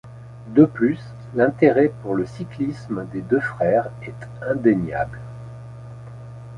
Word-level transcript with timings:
De 0.55 0.65
plus 0.65 0.99
l'intérêt 1.35 1.93
pour 2.01 2.15
le 2.15 2.25
cyclisme 2.25 3.05
des 3.13 3.21
deux 3.21 3.39
frères 3.39 3.91
est 4.01 4.15
indéniable. 4.41 5.19